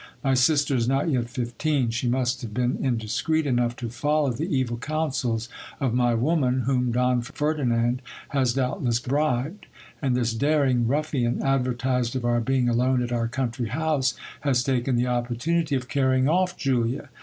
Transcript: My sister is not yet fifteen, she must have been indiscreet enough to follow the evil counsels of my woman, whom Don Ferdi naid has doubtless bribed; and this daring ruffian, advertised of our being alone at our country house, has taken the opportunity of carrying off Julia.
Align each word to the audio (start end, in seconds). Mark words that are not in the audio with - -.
My 0.23 0.33
sister 0.33 0.75
is 0.75 0.87
not 0.87 1.11
yet 1.11 1.29
fifteen, 1.29 1.91
she 1.91 2.07
must 2.07 2.41
have 2.41 2.55
been 2.55 2.79
indiscreet 2.81 3.45
enough 3.45 3.75
to 3.75 3.89
follow 3.89 4.31
the 4.31 4.47
evil 4.51 4.77
counsels 4.79 5.47
of 5.79 5.93
my 5.93 6.15
woman, 6.15 6.61
whom 6.61 6.91
Don 6.91 7.21
Ferdi 7.21 7.65
naid 7.65 7.99
has 8.29 8.53
doubtless 8.55 8.99
bribed; 8.99 9.67
and 10.01 10.15
this 10.15 10.33
daring 10.33 10.87
ruffian, 10.87 11.43
advertised 11.43 12.15
of 12.15 12.25
our 12.25 12.41
being 12.41 12.67
alone 12.67 13.03
at 13.03 13.11
our 13.11 13.27
country 13.27 13.67
house, 13.67 14.15
has 14.39 14.63
taken 14.63 14.95
the 14.95 15.05
opportunity 15.05 15.75
of 15.75 15.87
carrying 15.87 16.27
off 16.27 16.57
Julia. 16.57 17.09